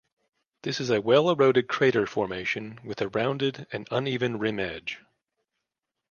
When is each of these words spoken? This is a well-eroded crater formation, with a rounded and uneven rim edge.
This 0.63 0.79
is 0.79 0.89
a 0.89 0.99
well-eroded 0.99 1.67
crater 1.67 2.07
formation, 2.07 2.79
with 2.83 3.01
a 3.01 3.07
rounded 3.09 3.67
and 3.71 3.87
uneven 3.91 4.39
rim 4.39 4.59
edge. 4.59 4.97